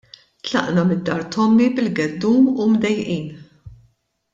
[0.43, 3.27] Tlaqna mid-dar t'ommi bil-geddum u mdejqin.